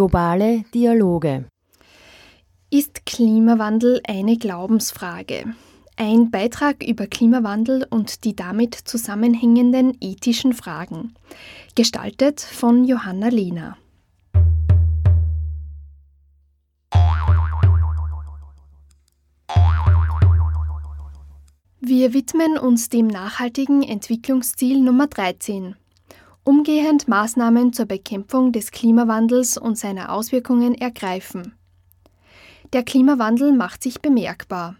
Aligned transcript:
Globale 0.00 0.64
Dialoge. 0.72 1.44
Ist 2.70 3.04
Klimawandel 3.04 4.00
eine 4.08 4.38
Glaubensfrage? 4.38 5.54
Ein 5.96 6.30
Beitrag 6.30 6.82
über 6.82 7.06
Klimawandel 7.06 7.86
und 7.90 8.24
die 8.24 8.34
damit 8.34 8.74
zusammenhängenden 8.74 9.98
ethischen 10.00 10.54
Fragen. 10.54 11.12
Gestaltet 11.74 12.40
von 12.40 12.86
Johanna 12.86 13.28
Lehner. 13.28 13.76
Wir 21.80 22.14
widmen 22.14 22.56
uns 22.56 22.88
dem 22.88 23.06
nachhaltigen 23.06 23.82
Entwicklungsziel 23.82 24.80
Nummer 24.80 25.08
13. 25.08 25.76
Umgehend 26.42 27.06
Maßnahmen 27.06 27.72
zur 27.74 27.84
Bekämpfung 27.84 28.52
des 28.52 28.70
Klimawandels 28.70 29.58
und 29.58 29.76
seiner 29.76 30.10
Auswirkungen 30.10 30.74
ergreifen. 30.74 31.54
Der 32.72 32.82
Klimawandel 32.82 33.52
macht 33.52 33.82
sich 33.82 34.00
bemerkbar. 34.00 34.76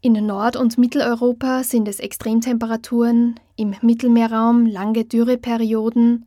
In 0.00 0.14
Nord- 0.14 0.56
und 0.56 0.78
Mitteleuropa 0.78 1.64
sind 1.64 1.86
es 1.86 2.00
Extremtemperaturen, 2.00 3.38
im 3.56 3.74
Mittelmeerraum 3.82 4.64
lange 4.64 5.04
Dürreperioden, 5.04 6.24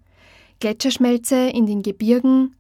Gletscherschmelze 0.60 1.48
in 1.48 1.66
den 1.66 1.82
Gebirgen, 1.82 2.56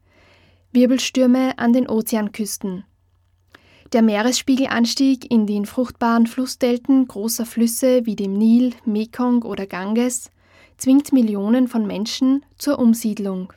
Wirbelstürme 0.71 1.59
an 1.59 1.73
den 1.73 1.87
Ozeanküsten. 1.87 2.85
Der 3.93 4.01
Meeresspiegelanstieg 4.01 5.31
in 5.31 5.45
den 5.45 5.67
fruchtbaren 5.67 6.25
Flussdelten 6.25 7.07
großer 7.07 7.45
Flüsse 7.45 8.07
wie 8.07 8.15
dem 8.15 8.33
Nil, 8.33 8.73
Mekong 8.85 9.43
oder 9.43 9.67
Ganges 9.67 10.31
zwingt 10.83 11.13
Millionen 11.13 11.69
von 11.69 11.87
Menschen 11.87 12.45
zur 12.57 12.77
Umsiedlung. 12.77 13.53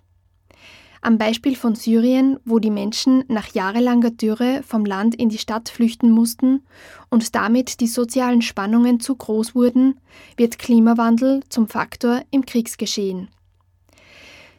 Am 1.02 1.18
Beispiel 1.18 1.56
von 1.56 1.74
Syrien, 1.74 2.38
wo 2.44 2.60
die 2.60 2.70
Menschen 2.70 3.24
nach 3.26 3.52
jahrelanger 3.52 4.12
Dürre 4.12 4.62
vom 4.64 4.84
Land 4.84 5.16
in 5.16 5.28
die 5.28 5.38
Stadt 5.38 5.68
flüchten 5.68 6.08
mussten 6.08 6.64
und 7.10 7.34
damit 7.34 7.80
die 7.80 7.88
sozialen 7.88 8.42
Spannungen 8.42 9.00
zu 9.00 9.16
groß 9.16 9.56
wurden, 9.56 9.98
wird 10.36 10.60
Klimawandel 10.60 11.42
zum 11.48 11.66
Faktor 11.66 12.22
im 12.30 12.46
Kriegsgeschehen. 12.46 13.26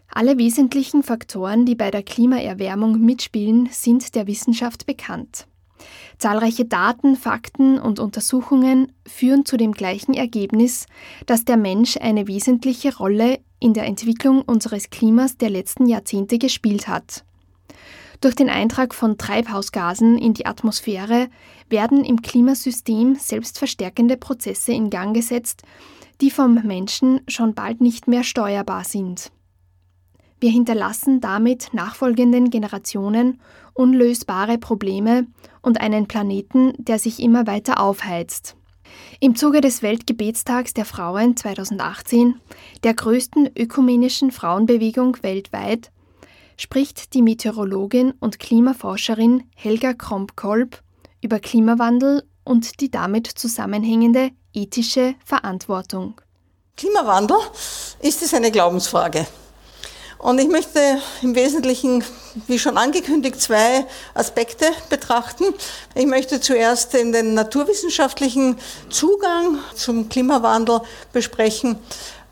Alle 0.10 0.38
wesentlichen 0.38 1.04
Faktoren, 1.04 1.66
die 1.66 1.76
bei 1.76 1.90
der 1.90 2.04
Klimaerwärmung 2.04 3.00
mitspielen, 3.00 3.70
sind 3.72 4.14
der 4.14 4.28
Wissenschaft 4.28 4.86
bekannt. 4.86 5.48
Zahlreiche 6.18 6.66
Daten, 6.66 7.16
Fakten 7.16 7.80
und 7.80 8.00
Untersuchungen 8.00 8.92
führen 9.06 9.46
zu 9.46 9.58
dem 9.58 9.72
gleichen 9.72 10.14
Ergebnis, 10.14 10.88
dass 11.26 11.46
der 11.46 11.58
Mensch 11.58 11.98
eine 11.98 12.28
wesentliche 12.28 12.96
Rolle 12.96 13.40
in 13.60 13.74
der 13.74 13.86
Entwicklung 13.86 14.42
unseres 14.42 14.90
Klimas 14.90 15.38
der 15.38 15.50
letzten 15.50 15.88
Jahrzehnte 15.88 16.38
gespielt 16.38 16.88
hat. 16.88 17.24
Durch 18.22 18.36
den 18.36 18.50
Eintrag 18.50 18.96
von 18.96 19.18
Treibhausgasen 19.18 20.18
in 20.18 20.34
die 20.34 20.48
Atmosphäre 20.48 21.30
werden 21.70 22.04
im 22.04 22.22
Klimasystem 22.22 23.16
selbstverstärkende 23.16 24.18
Prozesse 24.18 24.74
in 24.74 24.90
Gang 24.90 25.14
gesetzt, 25.16 25.62
die 26.20 26.32
vom 26.32 26.56
Menschen 26.66 27.22
schon 27.28 27.54
bald 27.54 27.80
nicht 27.80 28.08
mehr 28.08 28.24
steuerbar 28.24 28.84
sind. 28.86 29.32
Wir 30.40 30.52
hinterlassen 30.52 31.20
damit 31.20 31.74
nachfolgenden 31.74 32.50
Generationen 32.50 33.40
unlösbare 33.78 34.58
Probleme 34.58 35.28
und 35.62 35.80
einen 35.82 36.08
Planeten, 36.08 36.74
der 36.78 37.00
sich 37.00 37.20
immer 37.20 37.48
weiter 37.48 37.80
aufheizt. 37.80 38.56
Im 39.20 39.36
Zuge 39.36 39.62
des 39.62 39.82
Weltgebetstags 39.82 40.74
der 40.74 40.86
Frauen 40.86 41.36
2018, 41.36 42.40
der 42.84 42.94
größten 42.94 43.50
ökumenischen 43.58 44.32
Frauenbewegung 44.32 45.18
weltweit, 45.22 45.92
spricht 46.56 47.14
die 47.14 47.22
Meteorologin 47.22 48.14
und 48.20 48.40
Klimaforscherin 48.40 49.44
Helga 49.56 49.94
Kromp-Kolb 49.94 50.82
über 51.22 51.40
Klimawandel 51.40 52.24
und 52.44 52.80
die 52.80 52.90
damit 52.90 53.28
zusammenhängende 53.28 54.32
ethische 54.54 55.16
Verantwortung. 55.24 56.20
Klimawandel, 56.76 57.38
ist 58.02 58.22
es 58.22 58.34
eine 58.34 58.52
Glaubensfrage? 58.52 59.26
Und 60.20 60.40
ich 60.40 60.48
möchte 60.48 60.80
im 61.22 61.36
Wesentlichen, 61.36 62.04
wie 62.48 62.58
schon 62.58 62.78
angekündigt, 62.78 63.40
zwei 63.40 63.86
Aspekte 64.16 64.66
betrachten. 64.90 65.46
Ich 65.94 66.08
möchte 66.08 66.42
zuerst 66.42 66.94
den 66.94 67.34
naturwissenschaftlichen 67.34 68.58
Zugang 68.90 69.60
zum 69.76 70.10
Klimawandel 70.10 70.82
besprechen. 71.14 71.78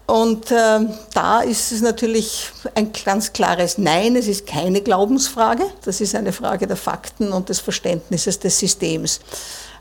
Und 0.08 0.52
äh, 0.52 0.80
da 1.14 1.42
ist 1.42 1.72
es 1.72 1.82
natürlich 1.82 2.52
ein 2.76 2.92
ganz 2.94 3.34
klares 3.34 3.80
Nein, 3.80 4.16
es 4.16 4.28
ist 4.28 4.46
keine 4.46 4.82
Glaubensfrage, 4.82 5.64
das 5.84 6.00
ist 6.00 6.14
eine 6.14 6.32
Frage 6.32 6.68
der 6.68 6.78
Fakten 6.78 7.32
und 7.32 7.50
des 7.50 7.60
Verständnisses 7.60 8.38
des 8.38 8.60
Systems. 8.60 9.20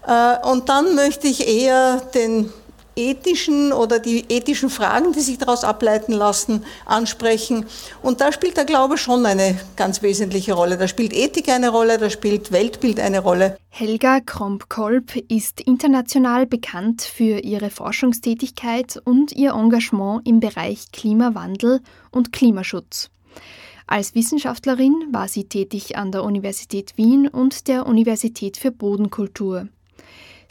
Äh, 0.06 0.36
und 0.48 0.70
dann 0.70 0.94
möchte 0.94 1.26
ich 1.26 1.46
eher 1.46 2.00
den 2.14 2.50
ethischen 2.96 3.72
oder 3.72 3.98
die 3.98 4.24
ethischen 4.28 4.70
Fragen, 4.70 5.12
die 5.12 5.20
sich 5.20 5.38
daraus 5.38 5.64
ableiten 5.64 6.12
lassen, 6.12 6.64
ansprechen. 6.86 7.66
Und 8.02 8.20
da 8.20 8.32
spielt 8.32 8.56
der 8.56 8.64
Glaube 8.64 8.98
schon 8.98 9.24
eine 9.26 9.58
ganz 9.76 10.02
wesentliche 10.02 10.54
Rolle. 10.54 10.76
Da 10.76 10.88
spielt 10.88 11.12
Ethik 11.12 11.48
eine 11.48 11.70
Rolle, 11.70 11.98
da 11.98 12.10
spielt 12.10 12.52
Weltbild 12.52 13.00
eine 13.00 13.20
Rolle. 13.20 13.56
Helga 13.70 14.20
Kromp-Kolb 14.20 15.16
ist 15.28 15.60
international 15.60 16.46
bekannt 16.46 17.02
für 17.02 17.40
ihre 17.40 17.70
Forschungstätigkeit 17.70 19.00
und 19.04 19.32
ihr 19.32 19.52
Engagement 19.52 20.26
im 20.26 20.40
Bereich 20.40 20.92
Klimawandel 20.92 21.80
und 22.10 22.32
Klimaschutz. 22.32 23.10
Als 23.86 24.14
Wissenschaftlerin 24.14 24.94
war 25.12 25.28
sie 25.28 25.44
tätig 25.44 25.96
an 25.96 26.10
der 26.10 26.24
Universität 26.24 26.96
Wien 26.96 27.28
und 27.28 27.68
der 27.68 27.86
Universität 27.86 28.56
für 28.56 28.70
Bodenkultur. 28.70 29.68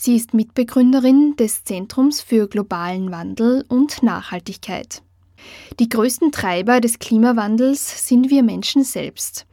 Sie 0.06 0.18
ist 0.18 0.34
Mitbegründerin 0.34 1.38
des 1.38 1.64
Zentrums 1.64 2.20
für 2.20 2.50
globalen 2.50 3.10
Wandel 3.12 3.64
und 3.70 4.04
Nachhaltigkeit. 4.04 5.02
Die 5.80 5.88
größten 5.88 6.34
Treiber 6.34 6.82
des 6.82 7.00
Klimawandels 7.00 8.06
sind 8.06 8.30
wir 8.30 8.44
Menschen 8.44 8.84
selbst. 8.84 9.46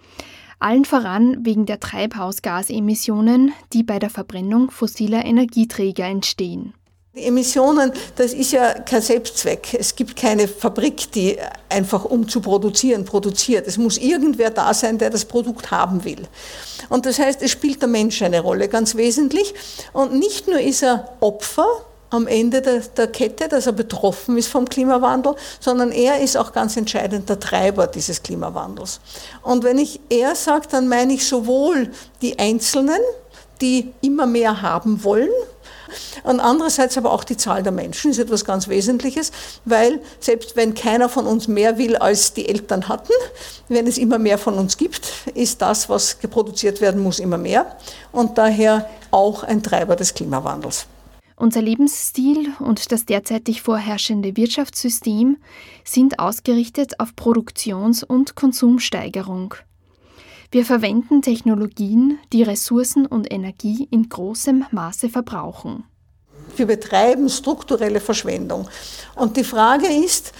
Allen 0.59 0.85
voran 0.85 1.47
wegen 1.47 1.67
der 1.67 1.79
Treibhausgasemissionen, 1.79 3.53
die 3.73 3.85
bei 3.85 4.01
der 4.01 4.11
Verbrennung 4.11 4.73
fossiler 4.73 5.25
Energieträger 5.25 6.07
entstehen. 6.07 6.75
Die 7.13 7.25
Emissionen, 7.25 7.91
das 8.15 8.33
ist 8.33 8.53
ja 8.53 8.73
kein 8.73 9.03
Selbstzweck. 9.03 9.75
Es 9.75 9.97
gibt 9.97 10.15
keine 10.15 10.47
Fabrik, 10.47 11.11
die 11.11 11.37
einfach 11.69 12.05
um 12.05 12.29
zu 12.29 12.41
produzieren 12.41 13.05
produziert. 13.05 13.67
Es 13.67 13.79
muss 13.79 13.99
irgendwer 13.99 14.51
da 14.51 14.73
sein, 14.73 14.97
der 14.97 15.11
das 15.11 15.25
Produkt 15.25 15.73
haben 15.73 16.05
will. 16.05 16.29
Und 16.89 17.07
das 17.07 17.19
heißt, 17.19 17.43
es 17.43 17.51
spielt 17.51 17.83
der 17.83 17.89
Mensch 17.89 18.23
eine 18.23 18.39
Rolle, 18.39 18.69
ganz 18.69 18.95
wesentlich. 18.95 19.53
Und 19.93 20.15
nicht 20.15 20.47
nur 20.47 20.61
ist 20.61 20.85
er 20.85 21.17
Opfer 21.19 21.67
am 22.11 22.29
Ende 22.29 22.63
der, 22.63 22.79
der 22.79 23.09
Kette, 23.09 23.49
dass 23.49 23.67
er 23.67 23.73
betroffen 23.73 24.39
ist 24.39 24.47
vom 24.47 24.69
Klimawandel, 24.69 25.35
sondern 25.59 25.91
er 25.91 26.21
ist 26.21 26.37
auch 26.37 26.53
ganz 26.53 26.77
entscheidend 26.77 27.29
der 27.29 27.41
Treiber 27.41 27.89
dieses 27.89 28.23
Klimawandels. 28.23 29.01
Und 29.43 29.65
wenn 29.65 29.79
ich 29.79 29.99
er 30.11 30.37
sage, 30.37 30.69
dann 30.71 30.87
meine 30.87 31.15
ich 31.15 31.27
sowohl 31.27 31.91
die 32.23 32.39
Einzelnen, 32.39 33.01
die 33.61 33.93
immer 34.01 34.27
mehr 34.27 34.63
haben 34.63 35.03
wollen, 35.03 35.29
und 36.23 36.41
andererseits 36.41 36.97
aber 36.99 37.13
auch 37.13 37.25
die 37.25 37.37
Zahl 37.37 37.63
der 37.63 37.73
Menschen 37.73 38.11
ist 38.11 38.19
etwas 38.19 38.45
ganz 38.45 38.69
Wesentliches, 38.69 39.33
weil 39.65 40.01
selbst 40.19 40.57
wenn 40.57 40.75
keiner 40.75 41.09
von 41.09 41.27
uns 41.27 41.49
mehr 41.49 41.79
will, 41.79 41.97
als 41.97 42.33
die 42.35 42.49
Eltern 42.49 42.89
hatten, 42.89 43.13
wenn 43.69 43.87
es 43.87 43.99
immer 43.99 44.19
mehr 44.19 44.39
von 44.39 44.55
uns 44.55 44.77
gibt, 44.77 45.11
ist 45.35 45.63
das, 45.63 45.89
was 45.89 46.21
geproduziert 46.21 46.81
werden 46.81 47.03
muss, 47.03 47.19
immer 47.19 47.39
mehr 47.39 47.77
und 48.13 48.39
daher 48.39 48.89
auch 49.11 49.43
ein 49.43 49.63
Treiber 49.63 49.97
des 49.97 50.15
Klimawandels. 50.15 50.87
Unser 51.41 51.63
Lebensstil 51.63 52.53
und 52.59 52.93
das 52.93 53.07
derzeitig 53.07 53.63
vorherrschende 53.63 54.37
Wirtschaftssystem 54.37 55.39
sind 55.85 56.19
ausgerichtet 56.19 57.01
auf 57.01 57.17
Produktions- 57.17 58.05
und 58.05 58.35
Konsumsteigerung. 58.35 59.55
Wir 60.53 60.67
verwenden 60.67 61.23
Technologien, 61.23 62.19
die 62.35 62.43
Ressourcen 62.43 63.07
und 63.07 63.33
Energie 63.33 63.89
in 63.91 64.11
großem 64.11 64.67
Maße 64.71 65.09
verbrauchen. 65.09 65.85
Wir 66.61 66.67
betreiben 66.67 67.31
strukturelle 67.31 68.01
Verschwendung. 68.01 68.69
Und 69.15 69.39
die 69.39 69.45
Frage 69.45 69.87
ist, 69.87 70.33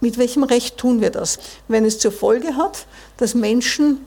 mit 0.00 0.18
welchem 0.18 0.42
Recht 0.42 0.76
tun 0.76 1.00
wir 1.00 1.10
das? 1.10 1.38
Wenn 1.68 1.84
es 1.84 2.00
zur 2.00 2.10
Folge 2.10 2.56
hat, 2.56 2.88
dass 3.16 3.36
Menschen 3.36 3.98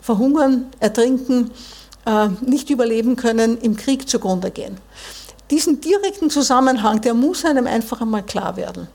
verhungern, 0.00 0.66
ertrinken, 0.78 1.50
äh, 2.06 2.28
nicht 2.42 2.70
überleben 2.70 3.16
können, 3.16 3.58
im 3.58 3.76
Krieg 3.76 4.08
zugrunde 4.08 4.52
gehen. 4.52 4.76
Diesen 5.50 5.80
direkten 5.80 6.30
Zusammenhang, 6.30 7.00
der 7.00 7.14
muss 7.14 7.44
einem 7.44 7.66
einfach 7.66 8.00
einmal 8.00 8.22
klar 8.22 8.56
werden. 8.56 8.86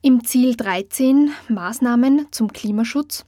Im 0.00 0.22
Ziel 0.24 0.54
13 0.54 1.32
Maßnahmen 1.48 2.28
zum 2.30 2.52
Klimaschutz 2.52 3.24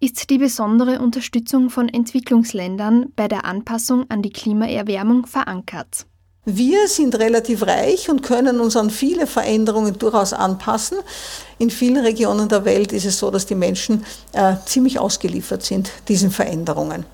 ist 0.00 0.28
die 0.28 0.38
besondere 0.38 0.98
Unterstützung 0.98 1.70
von 1.70 1.88
Entwicklungsländern 1.88 3.12
bei 3.14 3.28
der 3.28 3.44
Anpassung 3.44 4.10
an 4.10 4.22
die 4.22 4.30
Klimaerwärmung 4.30 5.26
verankert. 5.26 6.06
Wir 6.56 6.88
sind 6.88 7.18
relativ 7.18 7.66
reich 7.66 8.08
und 8.08 8.22
können 8.22 8.60
uns 8.60 8.76
an 8.76 8.90
viele 8.90 9.26
Veränderungen 9.26 9.98
durchaus 9.98 10.32
anpassen. 10.32 10.98
In 11.58 11.70
vielen 11.70 11.98
Regionen 11.98 12.48
der 12.48 12.64
Welt 12.64 12.92
ist 12.92 13.04
es 13.04 13.18
so, 13.18 13.30
dass 13.30 13.46
die 13.46 13.54
Menschen 13.54 14.04
äh, 14.32 14.54
ziemlich 14.66 14.98
ausgeliefert 14.98 15.62
sind 15.62 15.90
diesen 16.08 16.30
Veränderungen. 16.30 17.04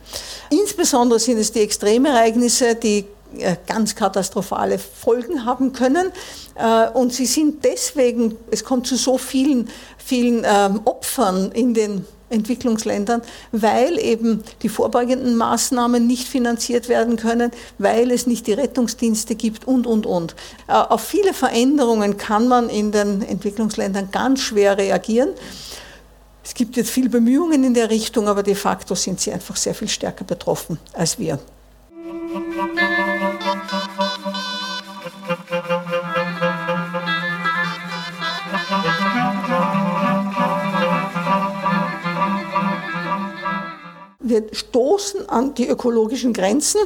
Insbesondere 0.50 1.18
sind 1.18 1.38
es 1.38 1.52
die 1.52 1.60
Extremereignisse, 1.60 2.76
die 2.76 3.04
äh, 3.38 3.56
ganz 3.66 3.94
katastrophale 3.94 4.78
Folgen 4.78 5.44
haben 5.44 5.72
können. 5.72 6.12
Äh, 6.54 6.88
und 6.90 7.12
sie 7.12 7.26
sind 7.26 7.64
deswegen, 7.64 8.36
es 8.50 8.64
kommt 8.64 8.86
zu 8.86 8.96
so 8.96 9.18
vielen, 9.18 9.68
vielen 9.98 10.44
ähm, 10.46 10.80
Opfern 10.84 11.50
in 11.52 11.74
den 11.74 12.06
Entwicklungsländern, 12.31 13.23
weil 13.52 13.99
eben 13.99 14.43
die 14.62 14.69
vorbeugenden 14.69 15.37
Maßnahmen 15.37 16.06
nicht 16.06 16.26
finanziert 16.28 16.88
werden 16.88 17.17
können, 17.17 17.50
weil 17.78 18.11
es 18.11 18.26
nicht 18.26 18.46
die 18.46 18.52
Rettungsdienste 18.52 19.34
gibt 19.34 19.67
und, 19.67 19.87
und, 19.87 20.06
und. 20.06 20.34
Äh, 20.69 20.73
auf 20.73 21.02
viele 21.02 21.32
Veränderungen 21.34 22.17
kann 22.17 22.49
man 22.49 22.69
in 22.69 22.93
den 22.93 23.23
Entwicklungsländern 23.23 24.11
ganz 24.11 24.40
schwer 24.40 24.76
reagieren. 24.76 25.31
Es 26.44 26.55
gibt 26.55 26.76
jetzt 26.76 26.90
viele 26.90 27.08
Bemühungen 27.08 27.64
in 27.64 27.75
der 27.75 27.90
Richtung, 27.90 28.29
aber 28.29 28.43
de 28.43 28.55
facto 28.55 28.94
sind 28.94 29.20
sie 29.20 29.32
einfach 29.32 29.56
sehr 29.56 29.75
viel 29.75 29.88
stärker 29.88 30.25
betroffen 30.25 30.79
als 30.93 31.19
wir. 31.19 31.40
Wir 44.28 44.44
stoßen 44.52 45.28
an 45.28 45.55
die 45.55 45.69
ökologischen 45.69 46.32
Grenzen. 46.32 46.81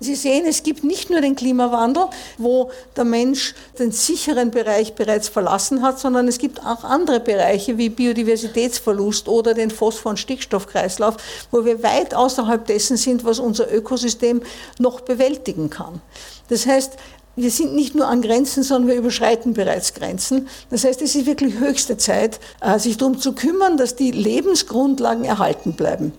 Sie 0.00 0.14
sehen, 0.14 0.44
es 0.46 0.62
gibt 0.62 0.84
nicht 0.84 1.10
nur 1.10 1.20
den 1.20 1.34
Klimawandel, 1.34 2.06
wo 2.38 2.70
der 2.96 3.04
Mensch 3.04 3.54
den 3.78 3.92
sicheren 3.92 4.50
Bereich 4.50 4.94
bereits 4.94 5.28
verlassen 5.28 5.82
hat, 5.82 5.98
sondern 5.98 6.28
es 6.28 6.38
gibt 6.38 6.60
auch 6.60 6.84
andere 6.84 7.20
Bereiche 7.20 7.78
wie 7.78 7.88
Biodiversitätsverlust 7.88 9.28
oder 9.28 9.54
den 9.54 9.70
Phosphor- 9.70 10.10
und 10.10 10.18
Stickstoffkreislauf, 10.18 11.16
wo 11.50 11.64
wir 11.64 11.82
weit 11.82 12.14
außerhalb 12.14 12.64
dessen 12.66 12.96
sind, 12.96 13.24
was 13.24 13.38
unser 13.38 13.72
Ökosystem 13.72 14.42
noch 14.78 15.00
bewältigen 15.00 15.70
kann. 15.70 16.00
Das 16.48 16.66
heißt, 16.66 16.92
wir 17.36 17.50
sind 17.50 17.74
nicht 17.74 17.96
nur 17.96 18.06
an 18.06 18.22
Grenzen, 18.22 18.62
sondern 18.62 18.90
wir 18.90 18.96
überschreiten 18.96 19.54
bereits 19.54 19.94
Grenzen. 19.94 20.48
Das 20.70 20.84
heißt, 20.84 21.02
es 21.02 21.16
ist 21.16 21.26
wirklich 21.26 21.58
höchste 21.58 21.96
Zeit, 21.96 22.38
äh, 22.60 22.78
sich 22.78 22.96
darum 22.96 23.18
zu 23.18 23.32
kümmern, 23.32 23.76
dass 23.76 23.96
die 23.96 24.12
Lebensgrundlagen 24.12 25.24
erhalten 25.24 25.72
bleiben. 25.72 26.12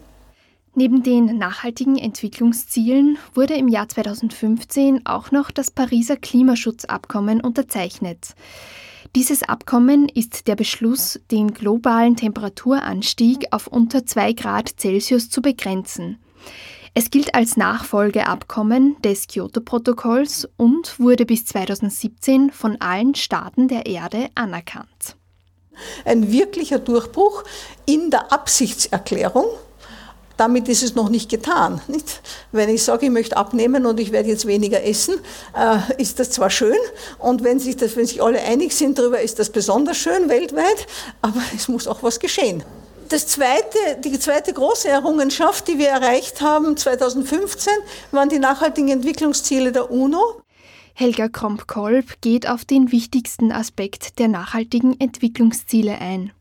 Neben 0.78 1.04
den 1.04 1.38
nachhaltigen 1.38 1.98
Entwicklungszielen 1.98 3.18
wurde 3.34 3.54
im 3.54 3.70
Jahr 3.70 3.88
2015 3.88 5.06
auch 5.06 5.32
noch 5.32 5.50
das 5.50 5.72
Pariser 5.72 6.18
Klimaschutzabkommen 6.18 7.40
unterzeichnet. 7.40 8.36
Dieses 9.16 9.44
Abkommen 9.44 10.10
ist 10.10 10.50
der 10.50 10.58
Beschluss, 10.58 11.22
den 11.32 11.54
globalen 11.54 12.18
Temperaturanstieg 12.18 13.46
auf 13.52 13.68
unter 13.68 14.06
2 14.06 14.34
Grad 14.34 14.78
Celsius 14.78 15.30
zu 15.30 15.42
begrenzen. 15.42 16.20
Es 16.94 17.10
gilt 17.10 17.34
als 17.36 17.56
Nachfolgeabkommen 17.56 18.98
des 19.02 19.28
Kyoto-Protokolls 19.28 20.50
und 20.58 21.00
wurde 21.00 21.26
bis 21.26 21.46
2017 21.46 22.52
von 22.52 22.82
allen 22.82 23.16
Staaten 23.16 23.70
der 23.70 23.86
Erde 23.86 24.28
anerkannt. 24.36 25.16
Ein 26.04 26.32
wirklicher 26.34 26.80
Durchbruch 26.80 27.44
in 27.86 28.12
der 28.12 28.34
Absichtserklärung 28.34 29.46
damit 30.38 30.68
ist 30.68 30.84
es 30.84 30.96
noch 30.96 31.10
nicht 31.10 31.30
getan. 31.30 31.82
Nicht? 31.88 32.22
Wenn 32.52 32.70
ich 32.70 32.84
sage, 32.84 33.06
ich 33.06 33.12
möchte 33.12 33.38
abnehmen 33.38 33.86
und 33.86 34.00
ich 34.00 34.12
werde 34.12 34.30
jetzt 34.30 34.46
weniger 34.46 34.84
essen, 34.84 35.16
äh, 35.56 36.02
ist 36.02 36.20
das 36.20 36.32
zwar 36.32 36.50
schön 36.50 36.78
und 37.20 37.44
wenn 37.44 37.60
sich, 37.60 37.78
das, 37.78 37.96
wenn 37.96 38.06
sich 38.06 38.22
alle 38.22 38.42
einig 38.42 38.74
sind 38.74 38.98
darüber, 38.98 39.22
ist 39.22 39.40
das 39.40 39.50
besonders 39.50 39.98
schön 39.98 40.30
weltweit, 40.30 40.88
aber 41.22 41.42
es 41.56 41.68
muss 41.68 41.88
auch 41.88 42.04
was 42.04 42.20
geschehen. 42.20 42.64
Das 43.10 43.28
zweite, 43.28 43.78
die 44.04 44.20
zweite 44.20 44.52
große 44.52 44.90
Errungenschaft, 44.90 45.68
die 45.68 45.78
wir 45.78 45.90
erreicht 45.90 46.42
haben 46.42 46.76
2015, 46.76 47.72
waren 48.12 48.30
die 48.30 48.40
nachhaltigen 48.40 48.90
Entwicklungsziele 48.90 49.72
der 49.72 49.92
UNO. 49.92 50.42
Helga 50.96 51.28
Kromp-Kolb 51.28 52.22
geht 52.22 52.50
auf 52.50 52.66
den 52.66 52.92
wichtigsten 52.92 53.52
Aspekt 53.52 54.18
der 54.18 54.28
nachhaltigen 54.28 55.00
Entwicklungsziele 55.00 56.00
ein. 56.00 56.32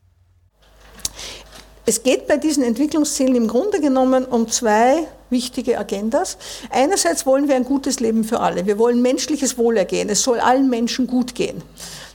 Es 1.86 2.02
geht 2.02 2.26
bei 2.26 2.38
diesen 2.38 2.64
Entwicklungszielen 2.64 3.34
im 3.34 3.46
Grunde 3.46 3.80
genommen 3.80 4.24
um 4.24 4.48
zwei 4.48 5.06
wichtige 5.28 5.78
Agendas. 5.78 6.38
Einerseits 6.70 7.26
wollen 7.26 7.46
wir 7.46 7.56
ein 7.56 7.64
gutes 7.64 8.00
Leben 8.00 8.24
für 8.24 8.40
alle. 8.40 8.64
Wir 8.64 8.78
wollen 8.78 9.02
menschliches 9.02 9.58
Wohlergehen. 9.58 10.08
Es 10.08 10.22
soll 10.22 10.40
allen 10.40 10.70
Menschen 10.70 11.06
gut 11.06 11.34
gehen. 11.34 11.62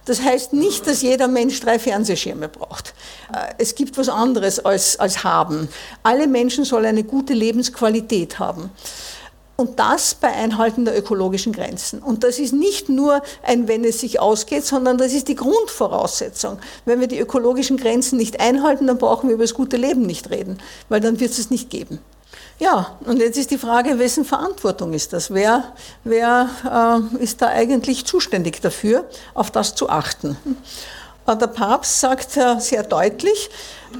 Das 0.05 0.23
heißt 0.23 0.53
nicht, 0.53 0.87
dass 0.87 1.03
jeder 1.03 1.27
Mensch 1.27 1.59
drei 1.59 1.77
Fernsehschirme 1.77 2.49
braucht. 2.49 2.95
Äh, 3.31 3.53
es 3.59 3.75
gibt 3.75 3.95
was 3.95 4.09
anderes 4.09 4.57
als, 4.65 4.99
als 4.99 5.23
haben. 5.23 5.69
Alle 6.01 6.25
Menschen 6.25 6.65
sollen 6.65 6.87
eine 6.87 7.03
gute 7.03 7.33
Lebensqualität 7.33 8.39
haben. 8.39 8.71
Und 9.59 9.77
das 9.77 10.15
bei 10.15 10.29
Einhalten 10.29 10.85
der 10.85 10.97
ökologischen 10.97 11.51
Grenzen. 11.51 11.99
Und 11.99 12.23
das 12.23 12.39
ist 12.39 12.53
nicht 12.53 12.87
nur 12.87 13.21
ein, 13.43 13.67
wenn 13.67 13.83
es 13.83 13.99
sich 13.99 14.21
ausgeht, 14.21 14.65
sondern 14.65 14.97
das 14.97 15.11
ist 15.11 15.27
die 15.27 15.35
Grundvoraussetzung. 15.35 16.59
Wenn 16.85 17.01
wir 17.01 17.07
die 17.07 17.19
ökologischen 17.19 17.75
Grenzen 17.75 18.15
nicht 18.15 18.39
einhalten, 18.39 18.87
dann 18.87 18.97
brauchen 18.97 19.27
wir 19.27 19.33
über 19.33 19.43
das 19.43 19.53
gute 19.53 19.75
Leben 19.75 20.03
nicht 20.03 20.29
reden, 20.29 20.59
weil 20.87 21.01
dann 21.01 21.19
wird 21.19 21.31
es 21.31 21.39
es 21.39 21.49
nicht 21.49 21.69
geben. 21.69 21.99
Ja, 22.57 22.97
und 23.05 23.19
jetzt 23.19 23.37
ist 23.37 23.51
die 23.51 23.57
Frage, 23.57 23.99
wessen 23.99 24.23
Verantwortung 24.23 24.93
ist 24.93 25.11
das? 25.11 25.33
Wer, 25.33 25.73
wer 26.05 27.09
äh, 27.19 27.21
ist 27.21 27.41
da 27.41 27.47
eigentlich 27.47 28.05
zuständig 28.05 28.61
dafür, 28.61 29.09
auf 29.33 29.51
das 29.51 29.75
zu 29.75 29.89
achten? 29.89 30.37
Äh, 31.27 31.35
der 31.35 31.47
Papst 31.47 31.99
sagt 31.99 32.37
äh, 32.37 32.61
sehr 32.61 32.83
deutlich, 32.83 33.49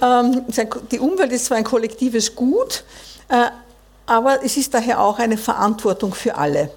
ähm, 0.01 0.45
die 0.89 1.00
Umwelt 1.00 1.33
ist 1.33 1.47
zwar 1.47 1.57
ein 1.57 1.65
kollektives 1.65 2.33
Gut, 2.33 2.85
äh, 3.27 3.50
aber 4.09 4.44
es 4.44 4.57
ist 4.57 4.73
daher 4.73 5.00
auch 5.00 5.19
eine 5.19 5.38
Verantwortung 5.38 6.13
für 6.13 6.35
alle. 6.35 6.71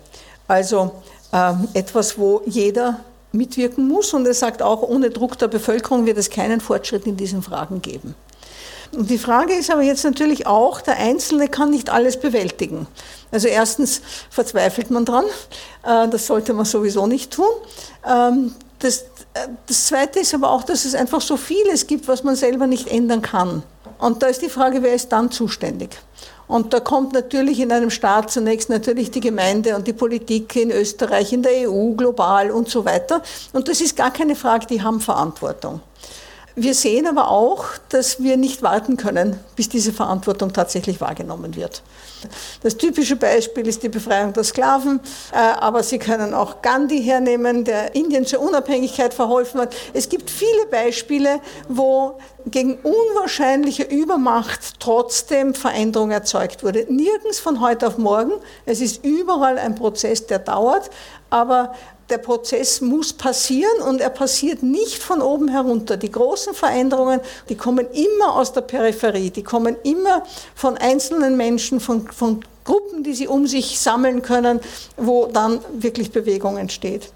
Also 0.47 0.93
ähm, 1.33 1.69
etwas, 1.73 2.19
wo 2.19 2.43
jeder 2.45 3.01
mitwirken 3.33 3.89
muss. 3.89 4.13
Und 4.13 4.27
er 4.27 4.35
sagt 4.35 4.63
auch, 4.63 4.83
ohne 4.83 5.11
Druck 5.11 5.39
der 5.39 5.49
Bevölkerung 5.49 6.05
wird 6.05 6.19
es 6.19 6.29
keinen 6.29 6.61
Fortschritt 6.61 7.07
in 7.07 7.17
diesen 7.17 7.43
Fragen 7.43 7.81
geben. 7.81 8.15
Und 8.93 9.09
die 9.09 9.17
Frage 9.17 9.55
ist 9.55 9.71
aber 9.71 9.81
jetzt 9.81 10.05
natürlich 10.05 10.47
auch, 10.47 10.83
der 10.83 10.99
Einzelne 10.99 11.49
kann 11.49 11.71
nicht 11.71 11.89
alles 11.89 12.21
bewältigen. 12.21 12.87
Also 13.31 13.49
erstens 13.49 14.03
verzweifelt 14.29 14.91
man 14.91 15.07
dran, 15.07 15.25
äh, 15.83 16.09
das 16.09 16.27
sollte 16.27 16.53
man 16.53 16.67
sowieso 16.67 17.07
nicht 17.07 17.33
tun. 17.33 17.47
Ähm, 18.07 18.55
das, 18.81 18.99
äh, 19.33 19.49
das 19.67 19.87
Zweite 19.87 20.21
ist 20.21 20.35
aber 20.35 20.51
auch, 20.51 20.65
dass 20.65 20.85
es 20.85 20.95
einfach 20.95 21.23
so 21.23 21.39
vieles 21.39 21.87
gibt, 21.87 22.09
was 22.09 22.23
man 22.23 22.37
selber 22.37 22.67
nicht 22.67 22.89
ändern 22.89 23.23
kann. 23.23 23.63
Und 23.99 24.23
da 24.23 24.27
ist 24.27 24.43
die 24.43 24.51
Frage, 24.51 24.83
wer 24.83 24.93
ist 24.93 25.11
dann 25.11 25.31
zuständig? 25.31 25.99
Und 26.53 26.75
da 26.75 26.81
kommt 26.81 27.15
natürlich 27.15 27.61
in 27.61 27.73
einem 27.73 27.89
Staat 27.89 28.31
zunächst 28.31 28.69
natürlich 28.69 29.11
die 29.11 29.21
Gemeinde 29.21 29.75
und 29.75 29.87
die 29.87 29.95
Politik 29.95 30.55
in 30.55 30.71
Österreich, 30.71 31.33
in 31.33 31.43
der 31.43 31.67
EU, 31.67 31.95
global 31.95 32.51
und 32.51 32.69
so 32.69 32.85
weiter. 32.85 33.23
Und 33.55 33.69
das 33.69 33.81
ist 33.81 33.97
gar 33.97 34.13
keine 34.13 34.37
Frage, 34.37 34.67
die 34.67 34.83
haben 34.83 35.01
Verantwortung. 35.01 35.81
Wir 36.55 36.75
sehen 36.75 37.07
aber 37.07 37.31
auch, 37.31 37.65
dass 37.89 38.23
wir 38.23 38.37
nicht 38.37 38.63
warten 38.63 38.97
können, 38.97 39.39
bis 39.57 39.69
diese 39.69 39.93
Verantwortung 39.93 40.53
tatsächlich 40.53 41.01
wahrgenommen 41.01 41.57
wird. 41.57 41.83
Das 42.63 42.77
typische 42.77 43.17
Beispiel 43.17 43.67
ist 43.67 43.83
die 43.83 43.89
Befreiung 43.89 44.33
der 44.33 44.45
Sklaven, 44.45 45.01
äh, 45.33 45.37
aber 45.37 45.83
Sie 45.83 45.99
können 45.99 46.35
auch 46.35 46.63
Gandhi 46.63 47.03
hernehmen, 47.03 47.65
der 47.65 47.95
Indien 47.95 48.27
zur 48.27 48.41
Unabhängigkeit 48.41 49.15
verholfen 49.15 49.61
hat. 49.61 49.75
Es 49.93 50.09
gibt 50.09 50.31
viele 50.31 50.67
Beispiele, 50.71 51.41
wo 51.69 52.19
gegen 52.47 52.79
unwahrscheinliche 52.83 53.85
Übermacht 53.85 54.81
trotzdem 54.81 55.55
Veränderung 55.55 56.11
erzeugt 56.11 56.63
wurde. 56.63 56.87
Nirgends 56.89 57.41
von 57.41 57.61
heute 57.61 57.87
auf 57.87 57.99
morgen. 57.99 58.33
Es 58.67 58.81
ist 58.81 59.05
überall 59.05 59.59
ein 59.59 59.75
Prozess, 59.75 60.27
der 60.27 60.39
dauert, 60.39 60.91
aber 61.31 61.73
der 62.13 62.19
Prozess 62.19 62.81
muss 62.83 63.13
passieren 63.13 63.81
und 63.89 64.01
er 64.01 64.11
passiert 64.11 64.63
nicht 64.63 65.03
von 65.03 65.23
oben 65.23 65.49
herunter. 65.49 65.97
Die 65.97 66.13
großen 66.13 66.53
Veränderungen, 66.55 67.21
die 67.49 67.57
kommen 67.57 67.87
immer 67.91 68.37
aus 68.37 68.53
der 68.53 68.61
Peripherie, 68.61 69.31
die 69.31 69.43
kommen 69.43 69.77
immer 69.83 70.23
von 70.55 70.77
einzelnen 70.77 71.37
Menschen, 71.37 71.81
von, 71.81 72.07
von 72.13 72.45
Gruppen, 72.65 73.03
die 73.03 73.15
sie 73.15 73.27
um 73.27 73.47
sich 73.47 73.81
sammeln 73.81 74.21
können, 74.21 74.61
wo 74.97 75.27
dann 75.27 75.61
wirklich 75.73 76.13
Bewegung 76.13 76.59
entsteht. 76.59 77.11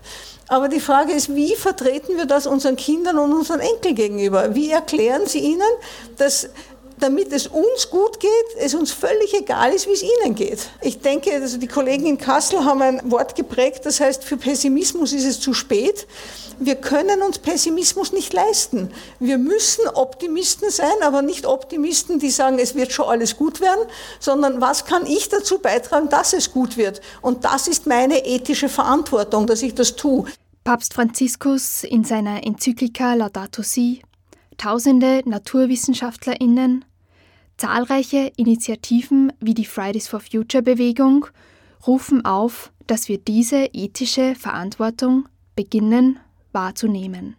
Aber 0.49 0.69
die 0.69 0.81
Frage 0.81 1.13
ist, 1.13 1.35
wie 1.35 1.55
vertreten 1.57 2.17
wir 2.17 2.25
das 2.25 2.47
unseren 2.47 2.77
Kindern 2.77 3.19
und 3.19 3.33
unseren 3.33 3.61
Enkeln 3.61 3.97
gegenüber? 3.97 4.55
Wie 4.55 4.71
erklären 4.71 5.27
Sie 5.27 5.41
ihnen, 5.41 5.61
dass 6.17 6.49
damit 6.99 7.33
es 7.33 7.47
uns 7.47 7.91
gut 7.91 8.21
geht, 8.21 8.31
es 8.59 8.75
uns 8.75 8.93
völlig 8.93 9.35
egal 9.35 9.73
ist, 9.73 9.87
wie 9.87 9.93
es 9.93 10.03
ihnen 10.03 10.35
geht. 10.35 10.69
Ich 10.81 11.01
denke, 11.01 11.33
also 11.33 11.59
die 11.59 11.67
Kollegen 11.67 12.07
in 12.07 12.19
Kassel 12.19 12.65
haben 12.65 12.83
ein 12.83 13.11
Wort 13.11 13.35
geprägt, 13.35 13.85
das 13.85 14.01
heißt, 14.01 14.25
für 14.25 14.37
Pessimismus 14.37 15.13
ist 15.13 15.25
es 15.25 15.41
zu 15.41 15.55
spät. 15.55 16.07
Wir 16.59 16.77
können 16.77 17.21
uns 17.21 17.39
Pessimismus 17.39 18.13
nicht 18.13 18.33
leisten. 18.33 18.91
Wir 19.21 19.37
müssen 19.37 19.87
Optimisten 19.89 20.71
sein, 20.71 20.95
aber 21.03 21.21
nicht 21.21 21.45
Optimisten, 21.45 22.19
die 22.19 22.31
sagen, 22.31 22.59
es 22.59 22.75
wird 22.75 22.93
schon 22.93 23.07
alles 23.07 23.37
gut 23.37 23.61
werden, 23.61 23.87
sondern 24.21 24.61
was 24.63 24.87
kann 24.87 25.05
ich 25.05 25.29
dazu 25.29 25.59
beitragen, 25.59 26.09
dass 26.09 26.33
es 26.33 26.53
gut 26.53 26.79
wird? 26.79 27.03
Und 27.21 27.45
das 27.45 27.69
ist 27.69 27.87
meine 27.87 28.25
ethische 28.25 28.71
Verantwortung, 28.71 29.47
dass 29.47 29.61
ich 29.61 29.75
das 29.75 29.97
tue. 29.97 30.25
Papst 30.65 30.95
Franziskus 30.95 31.85
in 31.85 32.03
seiner 32.05 32.45
Enzyklika 32.45 33.15
Laudato 33.15 33.63
Si, 33.63 34.03
tausende 34.57 35.23
NaturwissenschaftlerInnen, 35.25 36.85
zahlreiche 37.57 38.33
Initiativen 38.37 39.33
wie 39.41 39.55
die 39.55 39.65
Fridays 39.65 40.09
for 40.09 40.21
Future 40.21 40.63
Bewegung 40.63 41.27
rufen 41.87 42.25
auf, 42.25 42.73
dass 42.87 43.09
wir 43.09 43.19
diese 43.19 43.69
ethische 43.73 44.35
Verantwortung 44.35 45.29
beginnen 45.55 46.19
wahrzunehmen. 46.53 47.37